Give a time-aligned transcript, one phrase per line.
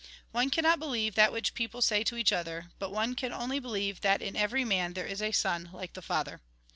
[0.31, 4.01] "One cannot believe that which people say to each other, but one can only believe
[4.01, 6.41] that in every man there is a Son like the Father."